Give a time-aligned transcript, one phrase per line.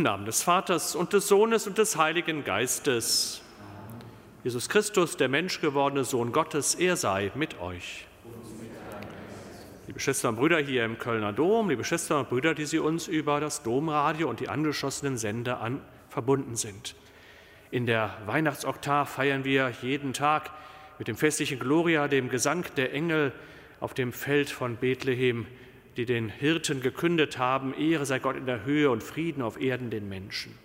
[0.00, 3.42] Im Namen des Vaters und des Sohnes und des Heiligen Geistes.
[4.42, 8.06] Jesus Christus, der menschgewordene Sohn Gottes, er sei mit euch.
[9.86, 13.08] Liebe Schwestern und Brüder hier im Kölner Dom, liebe Schwestern und Brüder, die Sie uns
[13.08, 16.94] über das Domradio und die angeschlossenen Sender an, verbunden sind.
[17.70, 20.50] In der Weihnachtsoktav feiern wir jeden Tag
[20.98, 23.34] mit dem festlichen Gloria, dem Gesang der Engel
[23.80, 25.46] auf dem Feld von Bethlehem,
[25.96, 29.90] die den Hirten gekündet haben, Ehre sei Gott in der Höhe und Frieden auf Erden
[29.90, 30.56] den Menschen.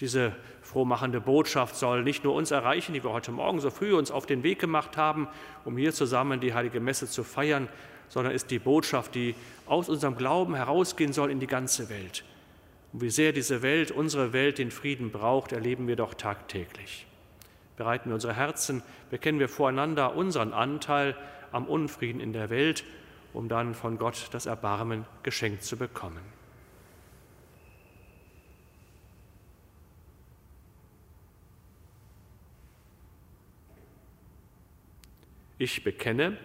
[0.00, 4.10] Diese frohmachende Botschaft soll nicht nur uns erreichen, die wir heute Morgen so früh uns
[4.10, 5.28] auf den Weg gemacht haben,
[5.64, 7.68] um hier zusammen die heilige Messe zu feiern,
[8.08, 9.34] sondern ist die Botschaft, die
[9.66, 12.24] aus unserem Glauben herausgehen soll in die ganze Welt.
[12.92, 17.06] Und wie sehr diese Welt, unsere Welt, den Frieden braucht, erleben wir doch tagtäglich.
[17.76, 21.16] Bereiten wir unsere Herzen, bekennen wir voreinander unseren Anteil
[21.50, 22.84] am Unfrieden in der Welt,
[23.34, 26.22] um dann von Gott das Erbarmen geschenkt zu bekommen.
[35.58, 36.36] Ich bekenne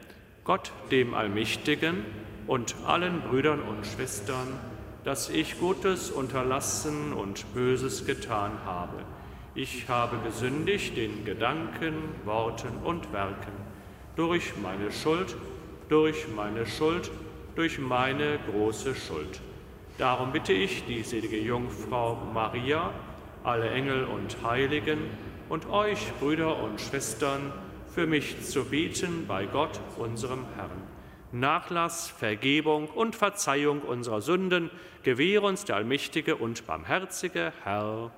[0.43, 2.05] Gott, dem Allmächtigen
[2.47, 4.47] und allen Brüdern und Schwestern,
[5.03, 9.03] dass ich Gutes unterlassen und Böses getan habe.
[9.55, 11.95] Ich habe gesündigt in Gedanken,
[12.25, 13.53] Worten und Werken,
[14.15, 15.35] durch meine Schuld,
[15.89, 17.11] durch meine Schuld,
[17.55, 19.41] durch meine große Schuld.
[19.97, 22.93] Darum bitte ich die selige Jungfrau Maria,
[23.43, 24.99] alle Engel und Heiligen
[25.49, 27.51] und euch, Brüder und Schwestern,
[27.93, 30.83] für mich zu bieten bei Gott, unserem Herrn.
[31.31, 34.71] Nachlass, Vergebung und Verzeihung unserer Sünden
[35.03, 38.11] gewähre uns der allmächtige und barmherzige Herr.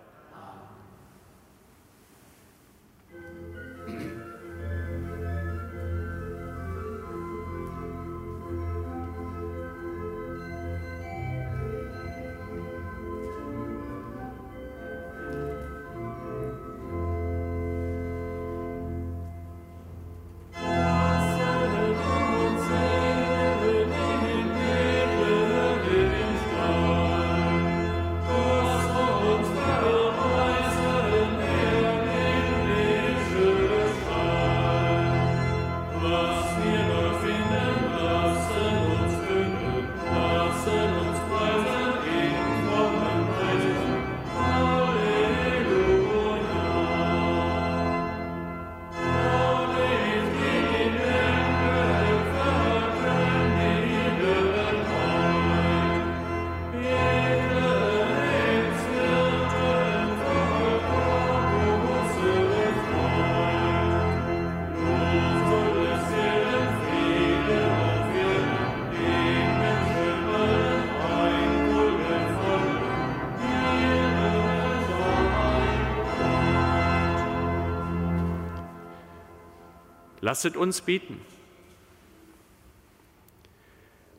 [80.32, 81.20] Lasset uns beten.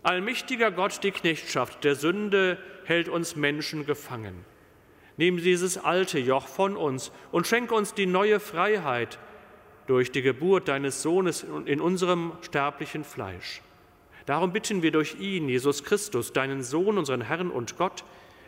[0.03, 4.45] Allmächtiger Gott, die Knechtschaft der Sünde hält uns Menschen gefangen.
[5.17, 9.19] Nimm dieses alte Joch von uns und schenke uns die neue Freiheit
[9.87, 13.63] durch die Geburt deines Sohnes in unserem sterblichen Fleisch.
[14.27, 18.05] Darum bitten wir durch ihn, Jesus Christus, deinen Sohn, unseren Herrn und Gott,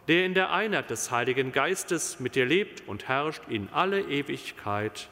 [0.06, 5.08] der in der Einheit des Heiligen Geistes mit dir lebt und herrscht in alle Ewigkeit.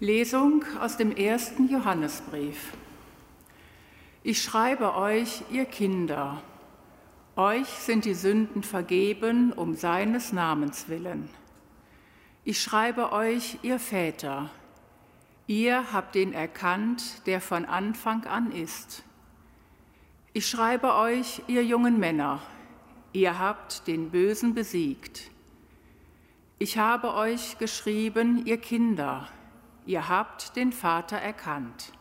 [0.00, 2.72] Lesung aus dem ersten Johannesbrief.
[4.22, 6.40] Ich schreibe euch, ihr Kinder,
[7.34, 11.28] euch sind die Sünden vergeben um seines Namens willen.
[12.44, 14.50] Ich schreibe euch, ihr Väter,
[15.48, 19.02] ihr habt den erkannt, der von Anfang an ist.
[20.32, 22.40] Ich schreibe euch, ihr jungen Männer,
[23.12, 25.32] ihr habt den Bösen besiegt.
[26.60, 29.28] Ich habe euch geschrieben, ihr Kinder,
[29.88, 31.92] ihr habt den Vater erkannt.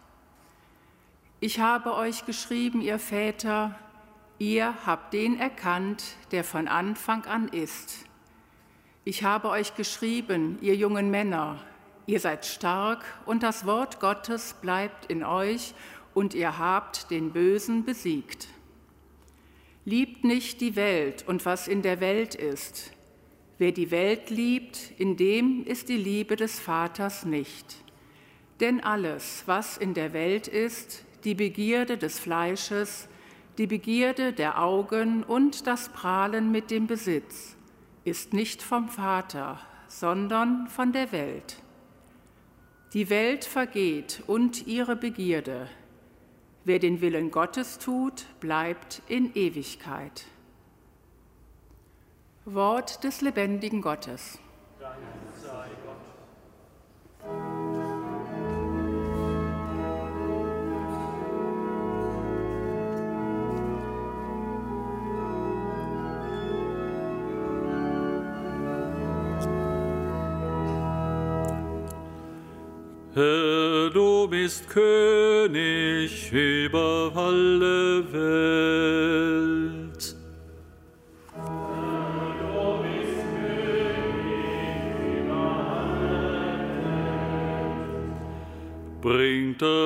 [1.39, 3.79] Ich habe euch geschrieben, ihr Väter,
[4.39, 8.05] ihr habt den erkannt, der von Anfang an ist.
[9.05, 11.63] Ich habe euch geschrieben, ihr jungen Männer,
[12.07, 15.73] ihr seid stark und das Wort Gottes bleibt in euch
[16.13, 18.49] und ihr habt den Bösen besiegt.
[19.85, 22.91] Liebt nicht die Welt und was in der Welt ist.
[23.59, 27.77] Wer die Welt liebt, in dem ist die Liebe des Vaters nicht.
[28.59, 33.07] Denn alles, was in der Welt ist, die Begierde des Fleisches,
[33.57, 37.55] die Begierde der Augen und das Prahlen mit dem Besitz,
[38.03, 41.57] ist nicht vom Vater, sondern von der Welt.
[42.93, 45.67] Die Welt vergeht und ihre Begierde.
[46.63, 50.25] Wer den Willen Gottes tut, bleibt in Ewigkeit.
[52.49, 54.39] Wort des lebendigen Gottes.
[73.13, 78.76] Herr, du bist König über alle Welt.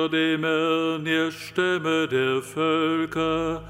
[0.08, 3.62] Dem Herrn ihr Stämme der Völker,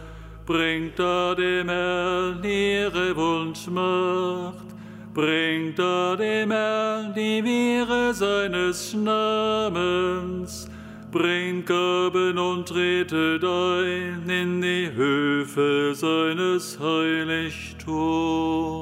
[0.47, 4.73] bringt er dem Herrn ihre Wundmacht.
[5.15, 10.71] Bringt er dem Herrn die Wehre seines Namens,
[11.11, 18.82] bringt Gaben und tretet ein in die Höfe seines Heiligtums.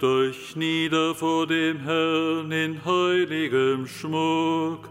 [0.00, 4.88] Werft euch nieder vor dem Herrn in heiligem Schmuck,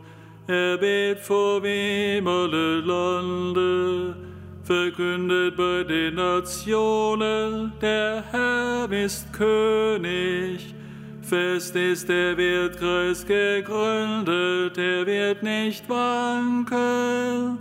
[0.48, 4.16] erbet vor wem alle Lande,
[4.64, 10.76] verkündet bei den Nationen, der Herr ist König.
[11.22, 17.60] Fest ist der Wertkreis gegründet, er wird nicht wankeln.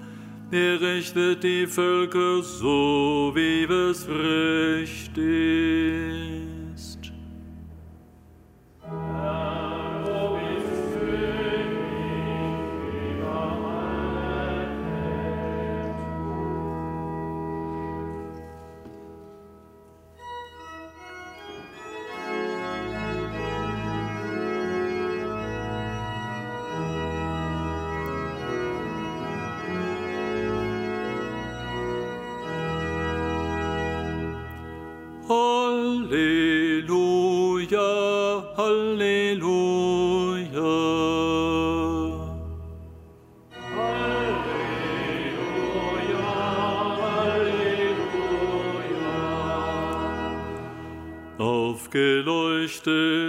[0.50, 5.16] Er richtet die Völker so, wie es recht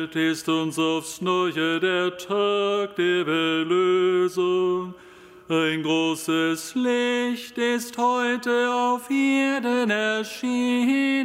[0.08, 4.94] Aufgeleuchtet ist uns aufs Neue der Tag der Erlösung.
[5.50, 11.18] Ein großes Licht ist heute auf Erden erschienen.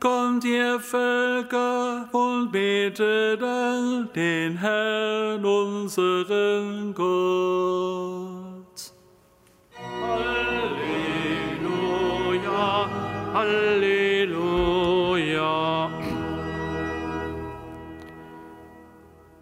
[0.00, 8.15] Kommt ihr Völker und betet all den Herrn, unseren Gott.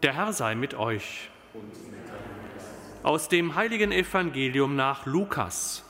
[0.04, 1.30] Der Herr sei mit euch.
[3.02, 5.82] Aus dem heiligen Evangelium nach Lukas.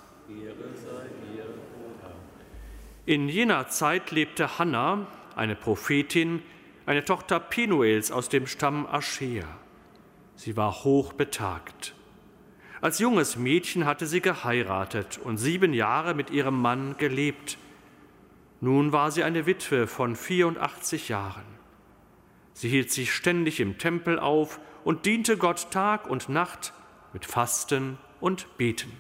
[3.07, 6.45] In jener Zeit lebte Hannah, eine Prophetin,
[6.87, 9.49] eine Tochter Penuels aus dem Stamm Aschea.
[10.37, 11.97] Sie war hochbetagt.
[12.81, 17.59] Als junges Mädchen hatte sie geheiratet und sieben Jahre mit ihrem Mann gelebt.
[18.61, 21.54] Nun war sie eine Witwe von 84 Jahren.
[22.55, 26.73] Sie hielt sich ständig im Tempel auf und diente Gott Tag und Nacht
[27.13, 28.93] mit Fasten und Beten.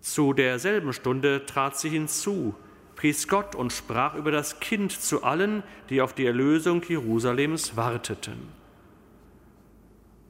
[0.00, 2.54] Zu derselben Stunde trat sie hinzu,
[2.96, 8.48] pries Gott und sprach über das Kind zu allen, die auf die Erlösung Jerusalems warteten.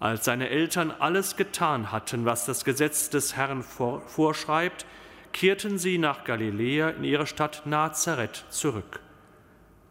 [0.00, 4.87] Als seine Eltern alles getan hatten, was das Gesetz des Herrn vorschreibt,
[5.33, 9.00] kehrten sie nach Galiläa in ihre Stadt Nazareth zurück.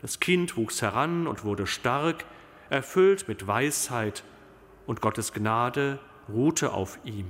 [0.01, 2.25] Das Kind wuchs heran und wurde stark,
[2.69, 4.23] erfüllt mit Weisheit,
[4.87, 7.27] und Gottes Gnade ruhte auf ihm.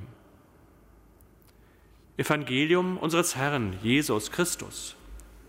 [2.16, 4.96] Evangelium unseres Herrn Jesus Christus.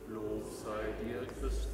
[0.09, 1.69] Lob sei dir, Christus.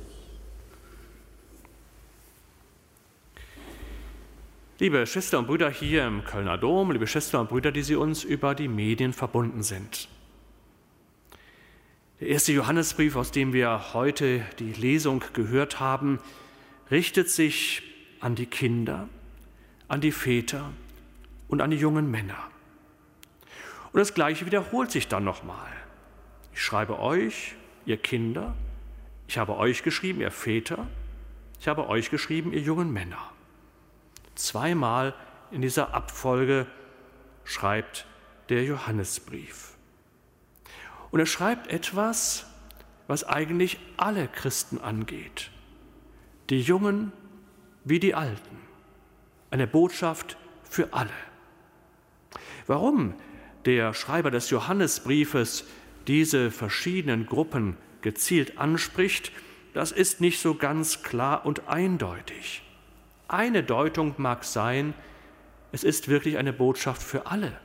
[4.78, 8.24] Liebe Schwestern und Brüder hier im Kölner Dom, liebe Schwestern und Brüder, die Sie uns
[8.24, 10.08] über die Medien verbunden sind.
[12.18, 16.18] Der erste Johannesbrief, aus dem wir heute die Lesung gehört haben,
[16.90, 17.82] richtet sich
[18.20, 19.08] an die Kinder,
[19.88, 20.72] an die Väter
[21.48, 22.38] und an die jungen Männer.
[23.92, 25.70] Und das Gleiche wiederholt sich dann nochmal.
[26.54, 27.54] Ich schreibe euch,
[27.84, 28.54] ihr Kinder,
[29.28, 30.86] ich habe euch geschrieben, ihr Väter,
[31.60, 33.30] ich habe euch geschrieben, ihr jungen Männer.
[34.34, 35.14] Zweimal
[35.50, 36.66] in dieser Abfolge
[37.44, 38.06] schreibt
[38.48, 39.75] der Johannesbrief.
[41.16, 42.44] Und er schreibt etwas,
[43.06, 45.50] was eigentlich alle Christen angeht,
[46.50, 47.10] die Jungen
[47.84, 48.58] wie die Alten,
[49.48, 50.36] eine Botschaft
[50.68, 51.08] für alle.
[52.66, 53.14] Warum
[53.64, 55.64] der Schreiber des Johannesbriefes
[56.06, 59.32] diese verschiedenen Gruppen gezielt anspricht,
[59.72, 62.62] das ist nicht so ganz klar und eindeutig.
[63.26, 64.92] Eine Deutung mag sein,
[65.72, 67.58] es ist wirklich eine Botschaft für alle,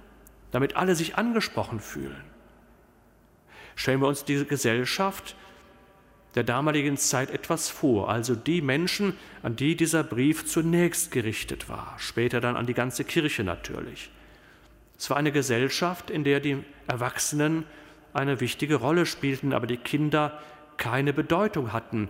[0.51, 2.31] damit alle sich angesprochen fühlen.
[3.75, 5.35] Stellen wir uns diese Gesellschaft
[6.35, 11.95] der damaligen Zeit etwas vor, also die Menschen, an die dieser Brief zunächst gerichtet war,
[11.97, 14.09] später dann an die ganze Kirche natürlich.
[14.97, 17.65] Es war eine Gesellschaft, in der die Erwachsenen
[18.13, 20.39] eine wichtige Rolle spielten, aber die Kinder
[20.77, 22.09] keine Bedeutung hatten.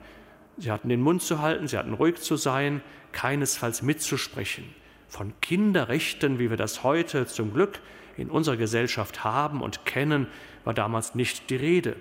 [0.57, 2.81] Sie hatten den Mund zu halten, sie hatten ruhig zu sein,
[3.13, 4.65] keinesfalls mitzusprechen.
[5.07, 7.79] Von Kinderrechten, wie wir das heute zum Glück
[8.17, 10.27] in unserer Gesellschaft haben und kennen,
[10.63, 11.95] war damals nicht die Rede.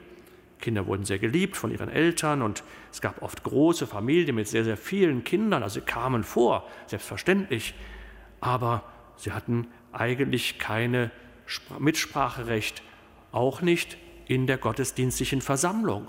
[0.60, 2.62] Kinder wurden sehr geliebt von ihren Eltern und
[2.92, 7.74] es gab oft große Familien mit sehr, sehr vielen Kindern, also sie kamen vor, selbstverständlich,
[8.40, 8.84] aber
[9.16, 11.10] sie hatten eigentlich keine
[11.78, 12.82] Mitspracherecht,
[13.32, 16.08] auch nicht in der gottesdienstlichen Versammlung.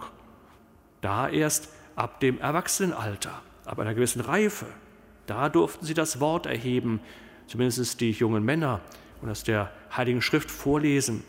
[1.01, 4.67] Da erst ab dem Erwachsenenalter, ab einer gewissen Reife,
[5.25, 6.99] da durften sie das Wort erheben,
[7.47, 8.81] zumindest die jungen Männer,
[9.21, 11.23] und aus der Heiligen Schrift vorlesen,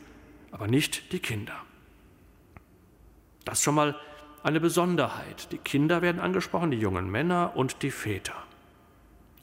[0.52, 1.54] aber nicht die Kinder.
[3.44, 3.96] Das ist schon mal
[4.42, 5.50] eine Besonderheit.
[5.50, 8.34] Die Kinder werden angesprochen, die jungen Männer und die Väter.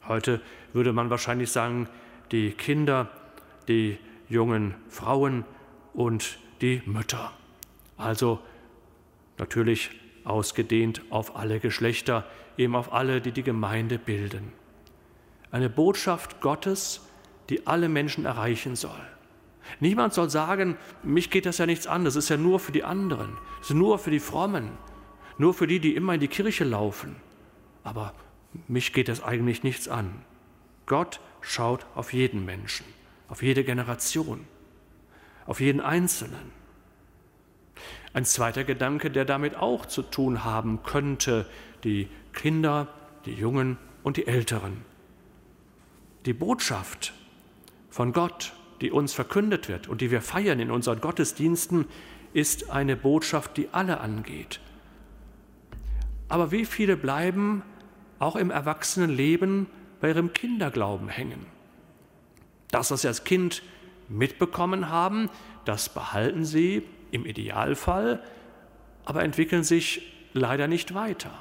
[0.08, 0.40] Heute
[0.72, 1.88] würde man wahrscheinlich sagen,
[2.32, 3.10] die Kinder,
[3.68, 3.98] die
[4.28, 5.44] jungen Frauen
[5.92, 7.32] und die Mütter.
[7.96, 8.40] Also
[9.38, 9.90] natürlich
[10.24, 12.24] ausgedehnt auf alle Geschlechter,
[12.56, 14.52] eben auf alle, die die Gemeinde bilden.
[15.50, 17.08] Eine Botschaft Gottes,
[17.48, 19.00] die alle Menschen erreichen soll.
[19.78, 22.84] Niemand soll sagen, mich geht das ja nichts an, das ist ja nur für die
[22.84, 24.70] anderen, das ist nur für die Frommen,
[25.38, 27.16] nur für die, die immer in die Kirche laufen.
[27.84, 28.14] Aber
[28.68, 30.22] mich geht das eigentlich nichts an.
[30.86, 32.84] Gott schaut auf jeden Menschen,
[33.28, 34.46] auf jede Generation,
[35.46, 36.52] auf jeden Einzelnen.
[38.12, 41.46] Ein zweiter Gedanke, der damit auch zu tun haben könnte,
[41.84, 42.88] die Kinder,
[43.24, 44.84] die Jungen und die Älteren.
[46.26, 47.14] Die Botschaft
[47.88, 51.86] von Gott, die uns verkündet wird und die wir feiern in unseren Gottesdiensten,
[52.32, 54.60] ist eine Botschaft, die alle angeht.
[56.28, 57.62] Aber wie viele bleiben
[58.18, 59.66] auch im Erwachsenenleben
[60.00, 61.46] bei ihrem Kinderglauben hängen?
[62.70, 63.62] Das, was sie als Kind
[64.08, 65.28] mitbekommen haben,
[65.64, 68.22] das behalten sie im Idealfall,
[69.04, 71.32] aber entwickeln sich leider nicht weiter,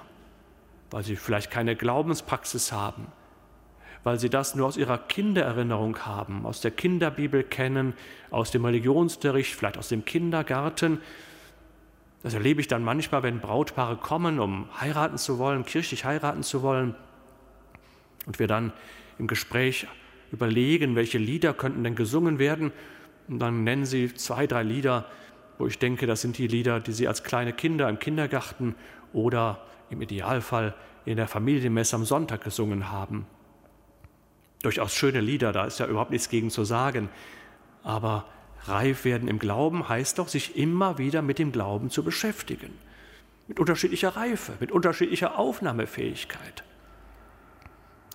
[0.89, 3.08] weil sie vielleicht keine Glaubenspraxis haben,
[4.03, 7.94] weil sie das nur aus ihrer Kindererinnerung haben, aus der Kinderbibel kennen,
[8.32, 11.00] aus dem Religionsunterricht, vielleicht aus dem Kindergarten.
[12.24, 16.62] Das erlebe ich dann manchmal, wenn Brautpaare kommen, um heiraten zu wollen, kirchlich heiraten zu
[16.62, 16.96] wollen,
[18.25, 18.74] und wir dann
[19.18, 19.88] im Gespräch
[20.32, 22.72] überlegen, welche Lieder könnten denn gesungen werden.
[23.27, 25.06] Und dann nennen sie zwei, drei Lieder,
[25.58, 28.75] wo ich denke, das sind die Lieder, die sie als kleine Kinder im Kindergarten
[29.13, 30.75] oder im Idealfall
[31.06, 33.25] in der Familienmesse am Sonntag gesungen haben.
[34.61, 37.09] Durchaus schöne Lieder, da ist ja überhaupt nichts gegen zu sagen.
[37.83, 38.25] Aber
[38.65, 42.77] reif werden im Glauben heißt doch, sich immer wieder mit dem Glauben zu beschäftigen.
[43.47, 46.63] Mit unterschiedlicher Reife, mit unterschiedlicher Aufnahmefähigkeit.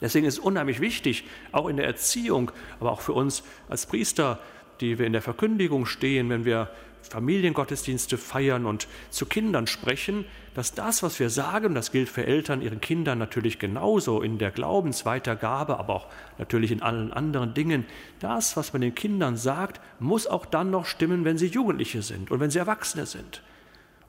[0.01, 4.39] Deswegen ist es unheimlich wichtig, auch in der Erziehung, aber auch für uns als Priester,
[4.81, 6.71] die wir in der Verkündigung stehen, wenn wir
[7.11, 12.63] Familiengottesdienste feiern und zu Kindern sprechen, dass das, was wir sagen, das gilt für Eltern,
[12.63, 16.07] ihren Kindern natürlich genauso in der Glaubensweitergabe, aber auch
[16.39, 17.85] natürlich in allen anderen Dingen,
[18.21, 22.31] das, was man den Kindern sagt, muss auch dann noch stimmen, wenn sie Jugendliche sind
[22.31, 23.43] und wenn sie Erwachsene sind.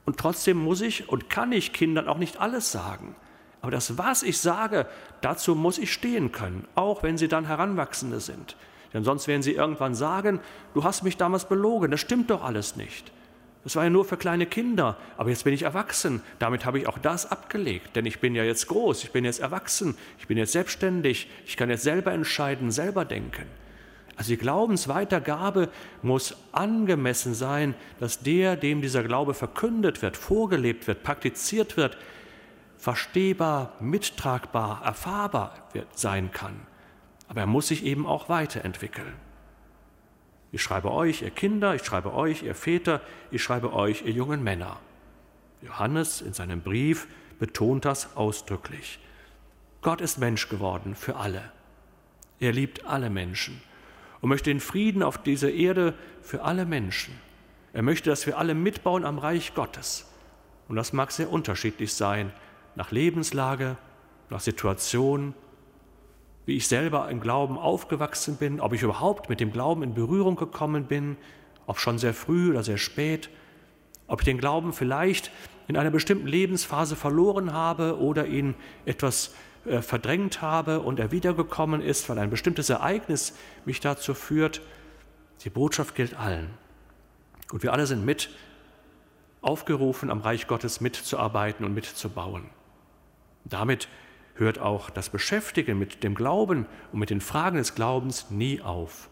[0.04, 3.16] Und trotzdem muss ich und kann ich Kindern auch nicht alles sagen.
[3.60, 4.86] Aber das, was ich sage,
[5.20, 8.56] dazu muss ich stehen können, auch wenn sie dann Heranwachsende sind.
[8.92, 10.40] Denn sonst werden sie irgendwann sagen,
[10.74, 13.12] du hast mich damals belogen, das stimmt doch alles nicht.
[13.64, 16.22] Das war ja nur für kleine Kinder, aber jetzt bin ich erwachsen.
[16.38, 19.40] Damit habe ich auch das abgelegt, denn ich bin ja jetzt groß, ich bin jetzt
[19.40, 23.46] erwachsen, ich bin jetzt selbstständig, ich kann jetzt selber entscheiden, selber denken.
[24.16, 25.68] Also die Glaubensweitergabe
[26.00, 31.98] muss angemessen sein, dass der, dem dieser Glaube verkündet wird, vorgelebt wird, praktiziert wird,
[32.78, 36.54] verstehbar, mittragbar, erfahrbar sein kann.
[37.28, 39.12] Aber er muss sich eben auch weiterentwickeln.
[40.52, 44.42] Ich schreibe euch, ihr Kinder, ich schreibe euch, ihr Väter, ich schreibe euch, ihr jungen
[44.42, 44.78] Männer.
[45.62, 47.08] Johannes in seinem Brief
[47.38, 48.98] betont das ausdrücklich.
[49.82, 51.52] Gott ist Mensch geworden für alle.
[52.40, 53.60] Er liebt alle Menschen.
[54.20, 57.14] Und möchte den Frieden auf dieser Erde für alle Menschen.
[57.72, 60.06] Er möchte, dass wir alle mitbauen am Reich Gottes.
[60.68, 62.32] Und das mag sehr unterschiedlich sein,
[62.74, 63.76] nach Lebenslage,
[64.30, 65.34] nach Situation,
[66.46, 70.36] wie ich selber im Glauben aufgewachsen bin, ob ich überhaupt mit dem Glauben in Berührung
[70.36, 71.16] gekommen bin,
[71.66, 73.28] ob schon sehr früh oder sehr spät,
[74.06, 75.32] ob ich den Glauben vielleicht
[75.66, 78.54] in einer bestimmten Lebensphase verloren habe oder ihn
[78.84, 84.60] etwas äh, verdrängt habe und er wiedergekommen ist, weil ein bestimmtes Ereignis mich dazu führt.
[85.42, 86.50] Die Botschaft gilt allen.
[87.50, 88.30] Und wir alle sind mit
[89.40, 92.44] aufgerufen, am Reich Gottes mitzuarbeiten und mitzubauen.
[93.44, 93.88] Damit
[94.38, 99.08] hört auch das Beschäftigen mit dem Glauben und mit den Fragen des Glaubens nie auf.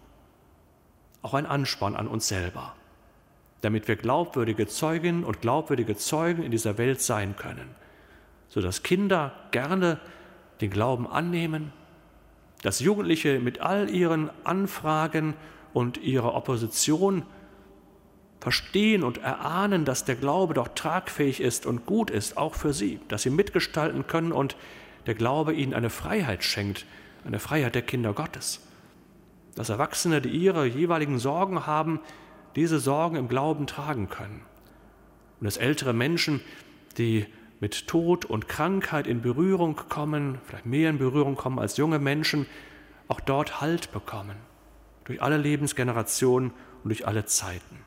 [1.23, 2.75] Auch ein Ansporn an uns selber,
[3.63, 7.75] damit wir glaubwürdige Zeuginnen und glaubwürdige Zeugen in dieser Welt sein können,
[8.49, 9.99] sodass Kinder gerne
[10.61, 11.73] den Glauben annehmen,
[12.63, 15.35] dass Jugendliche mit all ihren Anfragen
[15.73, 17.25] und ihrer Opposition
[18.41, 23.01] verstehen und erahnen, dass der Glaube doch tragfähig ist und gut ist, auch für sie,
[23.09, 24.57] dass sie mitgestalten können und
[25.07, 26.87] der Glaube ihnen eine Freiheit schenkt,
[27.25, 28.61] eine Freiheit der Kinder Gottes.
[29.55, 32.01] Dass Erwachsene, die ihre jeweiligen Sorgen haben,
[32.57, 34.43] diese Sorgen im Glauben tragen können.
[35.41, 36.41] Und dass ältere Menschen,
[36.99, 37.27] die
[37.61, 42.47] mit Tod und Krankheit in Berührung kommen, vielleicht mehr in Berührung kommen als junge Menschen,
[43.09, 44.37] auch dort Halt bekommen.
[45.05, 46.51] Durch alle Lebensgenerationen
[46.83, 47.85] und durch alle Zeiten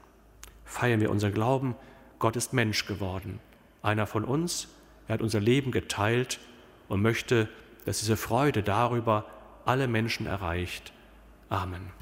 [0.63, 1.75] feiern wir unseren Glauben.
[2.19, 3.39] Gott ist Mensch geworden.
[3.81, 4.67] Einer von uns.
[5.07, 6.39] Er hat unser Leben geteilt
[6.87, 7.47] und möchte,
[7.85, 9.25] dass diese Freude darüber
[9.65, 10.93] alle Menschen erreicht.
[11.49, 11.96] Amen.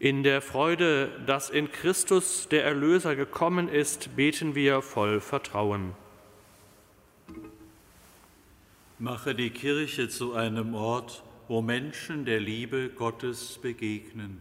[0.00, 5.92] In der Freude, dass in Christus der Erlöser gekommen ist, beten wir voll Vertrauen.
[9.00, 14.40] Mache die Kirche zu einem Ort, wo Menschen der Liebe Gottes begegnen.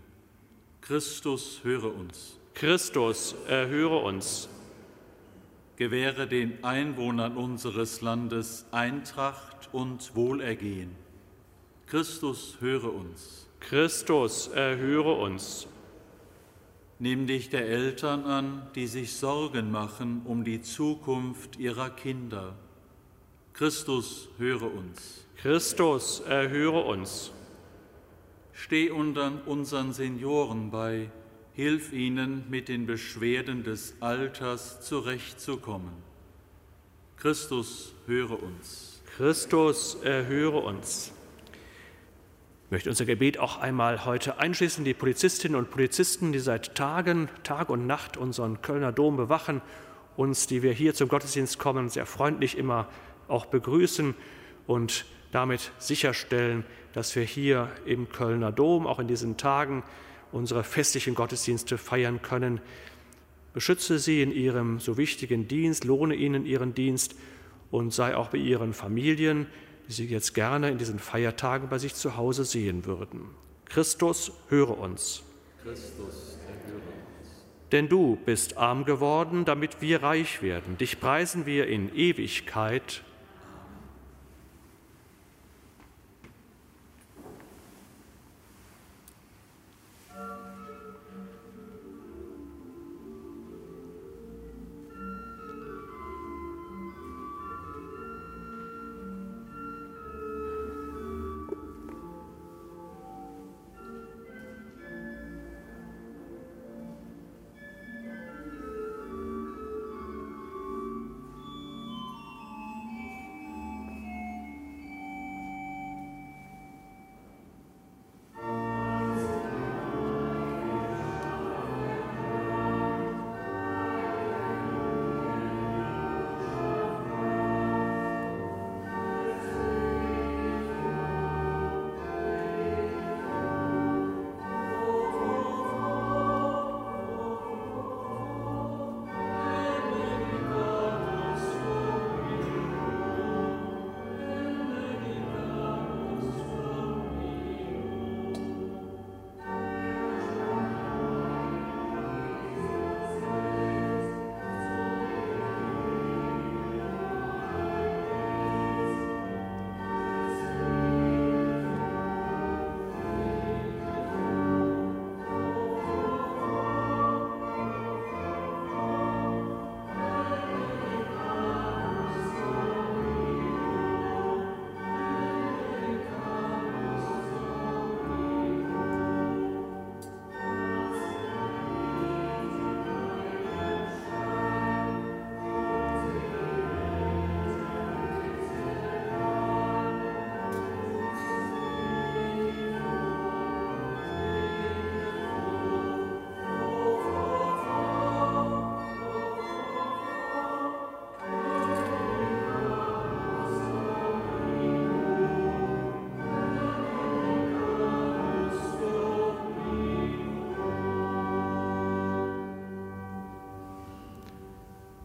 [0.81, 2.37] Christus, höre uns.
[2.53, 4.49] Christus, erhöre uns.
[5.75, 10.95] Gewähre den Einwohnern unseres Landes Eintracht und Wohlergehen.
[11.87, 13.46] Christus, höre uns.
[13.59, 15.67] Christus, erhöre uns.
[16.99, 22.55] Nimm dich der Eltern an, die sich Sorgen machen um die Zukunft ihrer Kinder.
[23.53, 25.25] Christus, höre uns.
[25.35, 27.31] Christus, erhöre uns.
[28.53, 31.11] Steh unter unseren Senioren bei,
[31.53, 35.93] hilf ihnen, mit den Beschwerden des Alters zurechtzukommen.
[37.17, 39.01] Christus, höre uns.
[39.15, 41.11] Christus, erhöre uns.
[42.67, 47.29] Ich möchte unser Gebet auch einmal heute einschließen, die Polizistinnen und Polizisten, die seit Tagen,
[47.43, 49.61] Tag und Nacht unseren Kölner Dom bewachen,
[50.17, 52.89] uns, die wir hier zum Gottesdienst kommen, sehr freundlich immer
[53.29, 54.15] auch begrüßen
[54.67, 59.83] und damit sicherstellen, dass wir hier im Kölner Dom auch in diesen Tagen
[60.33, 62.59] unsere festlichen Gottesdienste feiern können.
[63.53, 67.15] Beschütze sie in ihrem so wichtigen Dienst, lohne ihnen ihren Dienst
[67.71, 69.47] und sei auch bei ihren Familien,
[69.87, 73.29] die Sie jetzt gerne in diesen Feiertagen bei sich zu Hause sehen würden.
[73.65, 75.23] Christus, höre uns.
[75.63, 77.45] Christus, erhöre uns.
[77.71, 80.77] Denn du bist arm geworden, damit wir reich werden.
[80.77, 83.03] Dich preisen wir in Ewigkeit.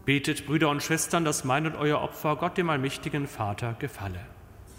[0.04, 4.18] Betet, Brüder und Schwestern, dass mein und euer Opfer Gott, dem allmächtigen Vater, gefalle.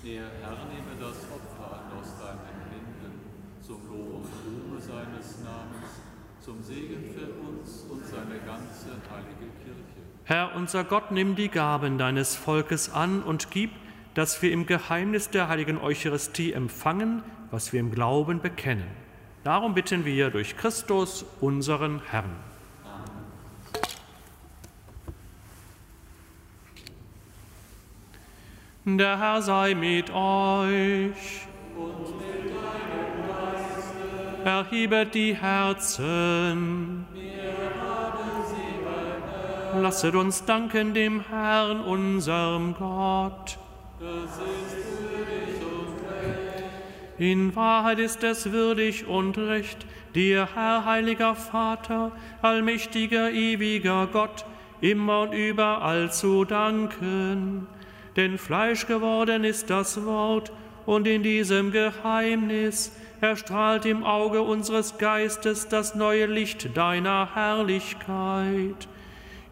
[0.04, 3.22] Der Herr nehme das Opfer an aus deinen Händen,
[3.62, 6.02] zum Lob und Ruhme seines Namens,
[6.42, 10.02] zum Segen für uns und seine ganze heilige Kirche.
[10.26, 13.72] Herr, unser Gott, nimm die Gaben deines Volkes an und gib,
[14.16, 18.88] dass wir im Geheimnis der heiligen Eucharistie empfangen, was wir im Glauben bekennen.
[19.46, 22.36] Darum bitten wir durch Christus, unseren Herrn.
[28.86, 31.48] Der Herr sei mit euch.
[31.78, 34.44] Und mit deinem Geiste.
[34.44, 37.06] Erhebet die Herzen.
[37.14, 37.32] Wir
[37.80, 43.58] haben sie Lasset uns danken dem Herrn, unserem Gott.
[44.02, 46.66] Das ist würdig und recht.
[47.18, 54.44] In Wahrheit ist es würdig und recht, dir, Herr, heiliger Vater, allmächtiger, ewiger Gott,
[54.82, 57.68] immer und überall zu danken
[58.16, 60.52] denn Fleisch geworden ist das Wort,
[60.86, 68.88] und in diesem Geheimnis erstrahlt im Auge unseres Geistes das neue Licht deiner Herrlichkeit.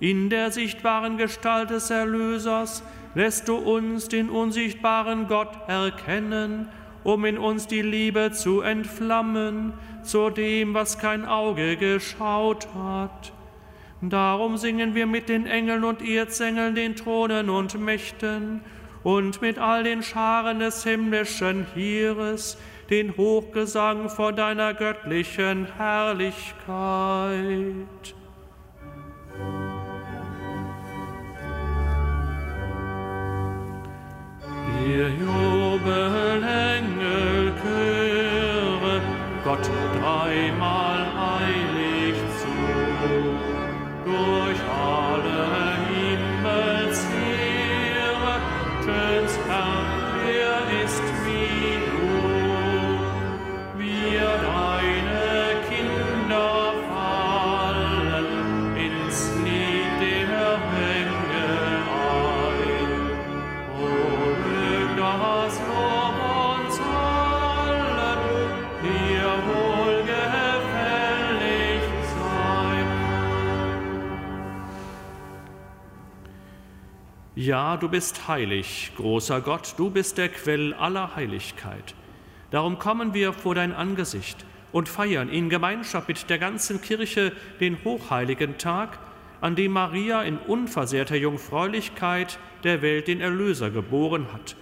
[0.01, 2.83] In der sichtbaren Gestalt des Erlösers
[3.15, 6.67] lässt du uns den unsichtbaren Gott erkennen,
[7.03, 13.31] um in uns die Liebe zu entflammen zu dem, was kein Auge geschaut hat
[14.01, 18.61] Darum singen wir mit den Engeln und Erzengeln, den Thronen und Mächten
[19.03, 22.57] und mit all den Scharen des himmlischen Heeres
[22.89, 26.55] den Hochgesang vor deiner göttlichen Herrlichkeit.
[34.83, 39.01] Wir jubeln Engel, Chöre,
[39.45, 39.69] Gott
[40.01, 41.00] dreimal
[77.41, 81.95] Ja, du bist heilig, großer Gott, du bist der Quell aller Heiligkeit.
[82.51, 87.83] Darum kommen wir vor dein Angesicht und feiern in Gemeinschaft mit der ganzen Kirche den
[87.83, 88.99] hochheiligen Tag,
[89.41, 94.55] an dem Maria in unversehrter Jungfräulichkeit der Welt den Erlöser geboren hat.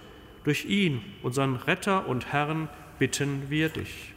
[0.44, 4.14] Durch ihn, unseren Retter und Herrn, bitten wir dich.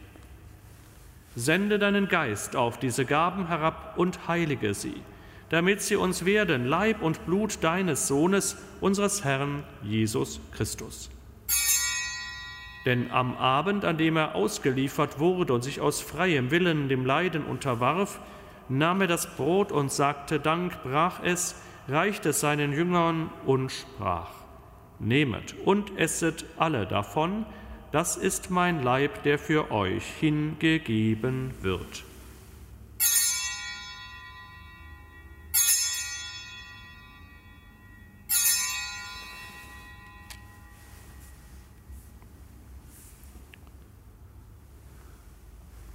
[1.36, 5.02] Sende deinen Geist auf diese Gaben herab und heilige sie,
[5.50, 11.10] damit sie uns werden Leib und Blut deines Sohnes, unseres Herrn Jesus Christus.
[12.84, 17.44] Denn am Abend, an dem er ausgeliefert wurde und sich aus freiem Willen dem Leiden
[17.44, 18.20] unterwarf,
[18.68, 21.54] nahm er das Brot und sagte Dank, brach es,
[21.88, 24.30] reichte es seinen Jüngern und sprach,
[24.98, 27.46] Nehmet und esset alle davon,
[27.90, 32.04] das ist mein Leib, der für euch hingegeben wird.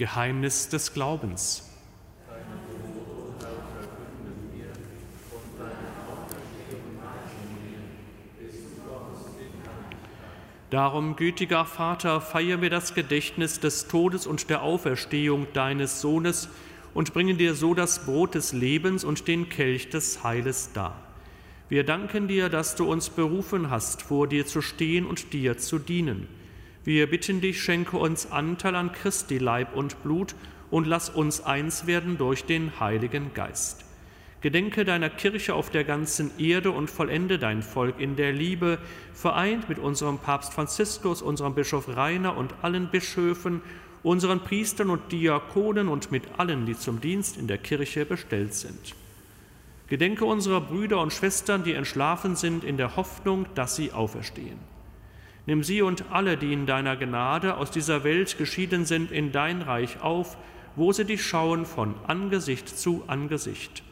[0.00, 1.62] Geheimnis des Glaubens.
[10.70, 16.48] Darum, gütiger Vater, feiern wir das Gedächtnis des Todes und der Auferstehung deines Sohnes
[16.94, 20.96] und bringen dir so das Brot des Lebens und den Kelch des Heiles dar.
[21.68, 25.78] Wir danken dir, dass du uns berufen hast, vor dir zu stehen und dir zu
[25.78, 26.39] dienen.
[26.90, 30.34] Wir bitten dich, schenke uns Anteil an Christi Leib und Blut
[30.72, 33.84] und lass uns eins werden durch den Heiligen Geist.
[34.40, 38.78] Gedenke deiner Kirche auf der ganzen Erde und vollende dein Volk in der Liebe,
[39.14, 43.62] vereint mit unserem Papst Franziskus, unserem Bischof Rainer und allen Bischöfen,
[44.02, 48.96] unseren Priestern und Diakonen und mit allen, die zum Dienst in der Kirche bestellt sind.
[49.86, 54.79] Gedenke unserer Brüder und Schwestern, die entschlafen sind, in der Hoffnung, dass sie auferstehen.
[55.50, 59.62] Nimm sie und alle, die in deiner Gnade aus dieser Welt geschieden sind, in dein
[59.62, 60.36] Reich auf,
[60.76, 63.82] wo sie dich schauen von Angesicht zu Angesicht.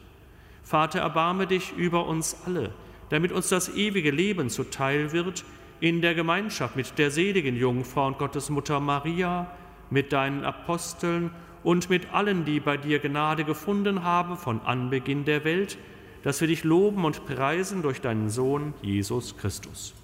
[0.63, 2.71] Vater, erbarme dich über uns alle,
[3.09, 5.43] damit uns das ewige Leben zuteil wird,
[5.81, 9.51] in der Gemeinschaft mit der seligen Jungfrau und Gottesmutter Maria,
[9.89, 11.29] mit deinen Aposteln
[11.63, 15.77] und mit allen, die bei dir Gnade gefunden haben von Anbeginn der Welt,
[16.23, 19.98] dass wir dich loben und preisen durch deinen Sohn Jesus Christus.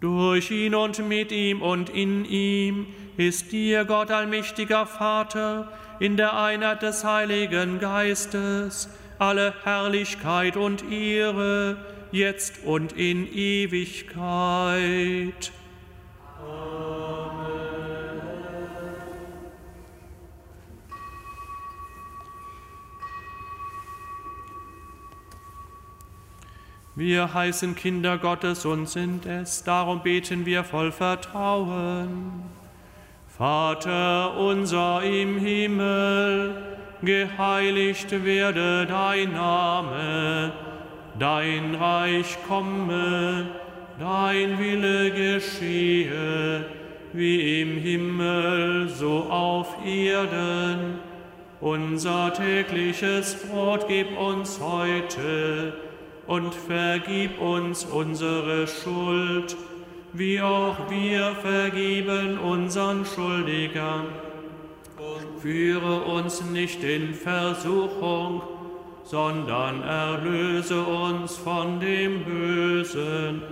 [0.00, 2.86] Durch ihn und mit ihm und in ihm
[3.18, 11.76] ist dir, Gott allmächtiger Vater, in der Einheit des Heiligen Geistes, alle Herrlichkeit und Ehre,
[12.12, 14.22] jetzt und in Ewigkeit.
[26.96, 32.42] Wir heißen Kinder Gottes und sind es, darum beten wir voll Vertrauen.
[33.28, 36.56] Vater unser im Himmel,
[37.00, 40.52] geheiligt werde dein Name,
[41.16, 43.50] dein Reich komme,
[44.00, 46.64] dein Wille geschehe,
[47.12, 50.98] wie im Himmel so auf Erden.
[51.60, 55.72] Unser tägliches Brot gib uns heute
[56.30, 59.56] und vergib uns unsere Schuld,
[60.12, 64.06] wie auch wir vergeben unseren Schuldigern.
[64.96, 68.42] Und führe uns nicht in Versuchung,
[69.02, 73.42] sondern erlöse uns von dem Bösen.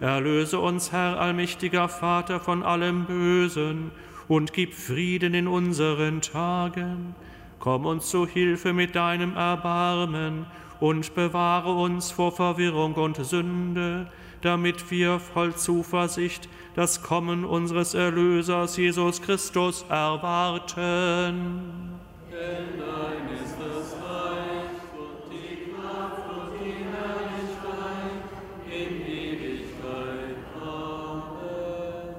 [0.00, 3.90] Erlöse uns, Herr allmächtiger Vater, von allem Bösen
[4.28, 7.16] und gib Frieden in unseren Tagen.
[7.58, 10.46] Komm uns zu Hilfe mit deinem Erbarmen
[10.82, 18.76] und bewahre uns vor Verwirrung und Sünde, damit wir voll Zuversicht das Kommen unseres Erlösers
[18.76, 22.00] Jesus Christus erwarten.
[22.28, 28.26] Denn dein ist das Reich und die Kraft und die Herrlichkeit
[28.66, 30.38] in Ewigkeit.
[30.60, 32.16] Amen.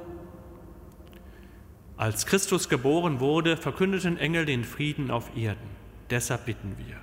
[1.98, 5.68] Als Christus geboren wurde, verkündeten Engel den Frieden auf Erden.
[6.10, 7.03] Deshalb bitten wir.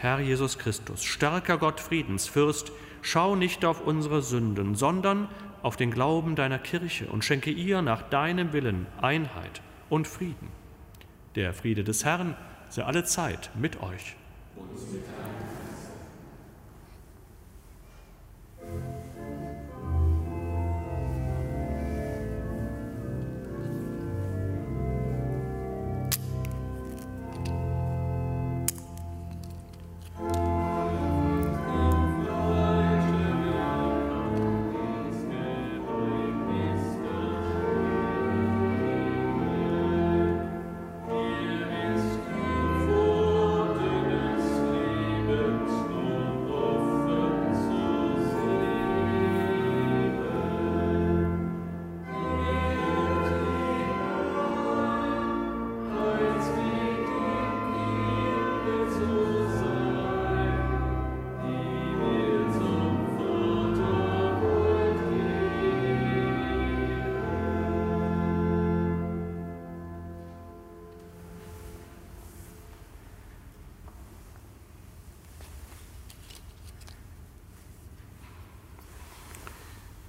[0.00, 2.70] Herr Jesus Christus, starker Gott, Friedensfürst,
[3.02, 5.28] schau nicht auf unsere Sünden, sondern
[5.62, 10.50] auf den Glauben deiner Kirche und schenke ihr nach deinem Willen Einheit und Frieden.
[11.34, 12.36] Der Friede des Herrn
[12.68, 14.14] sei alle Zeit mit euch.
[14.54, 15.02] Und mit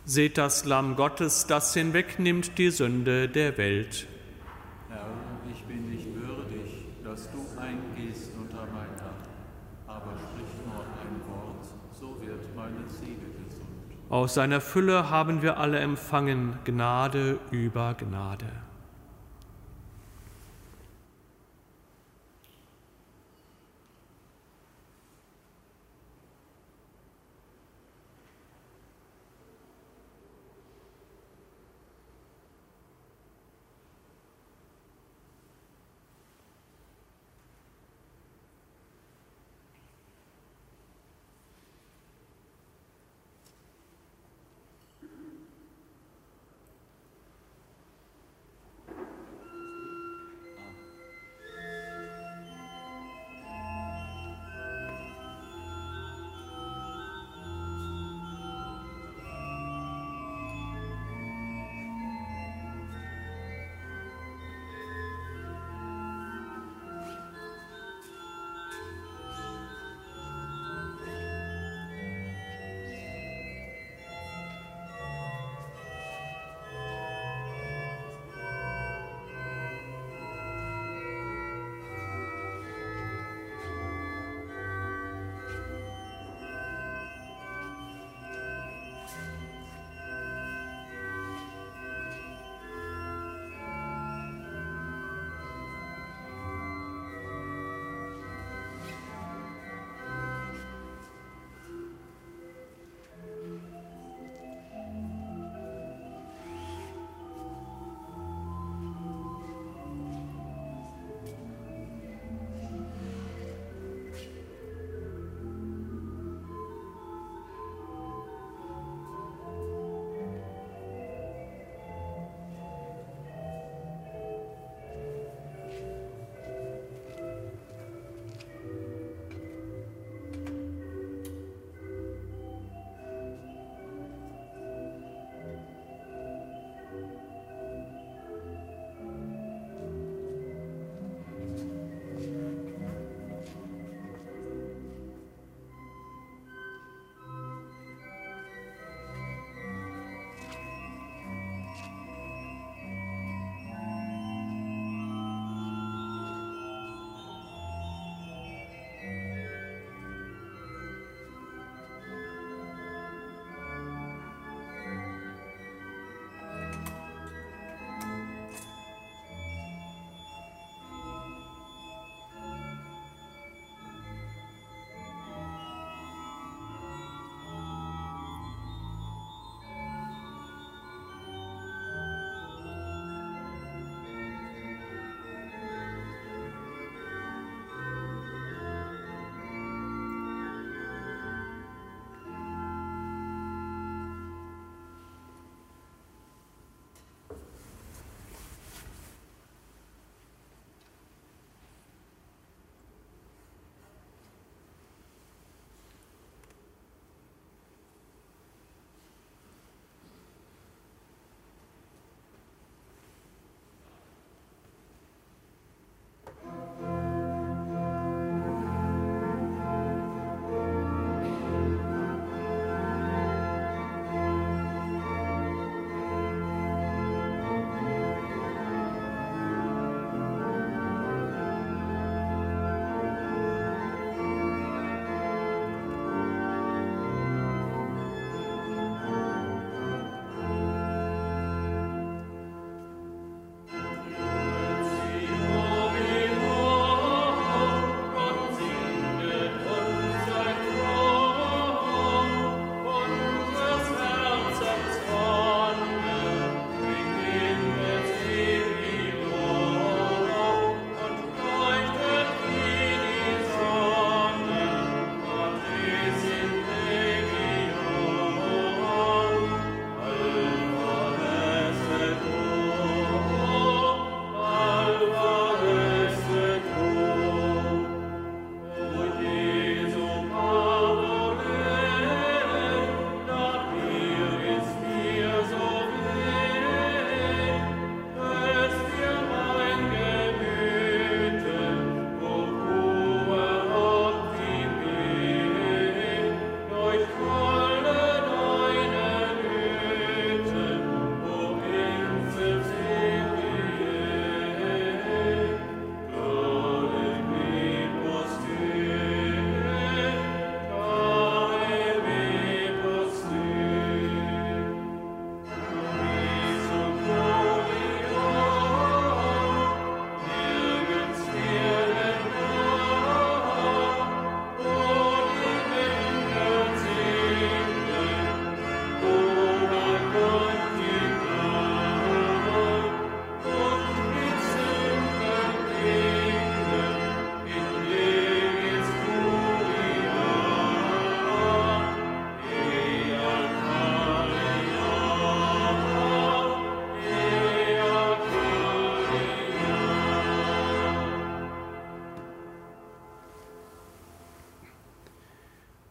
[0.10, 4.08] Seht das Lamm Gottes, das hinwegnimmt die Sünde der Welt.
[4.90, 5.06] Herr,
[5.54, 11.64] ich bin nicht würdig, dass du eingehst unter mein Dach, aber sprich nur ein Wort,
[11.94, 13.70] so wird meine Seele gesund.
[14.10, 18.48] Aus seiner Fülle haben wir alle empfangen, Gnade über Gnade.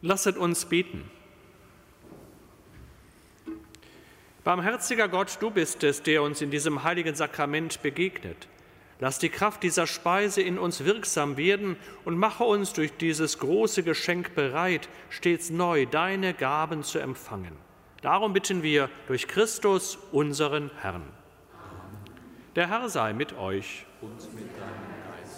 [0.09, 1.07] Lasset uns beten.
[4.43, 8.47] Barmherziger Gott, du bist es, der uns in diesem heiligen Sakrament begegnet.
[8.99, 13.83] Lass die Kraft dieser Speise in uns wirksam werden und mache uns durch dieses große
[13.83, 17.55] Geschenk bereit, stets neu deine Gaben zu empfangen.
[18.01, 21.03] Darum bitten wir durch Christus, unseren Herrn.
[22.55, 23.85] Der Herr sei mit euch.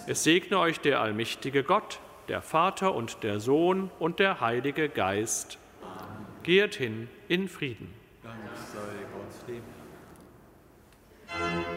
[0.07, 1.99] Es segne euch der allmächtige Gott,
[2.31, 5.57] der Vater und der Sohn und der Heilige Geist.
[5.81, 6.25] Amen.
[6.43, 7.93] Geht hin in Frieden.
[8.23, 8.37] Dank
[8.71, 8.79] sei
[9.11, 9.61] Gott dem
[11.27, 11.70] Herrn.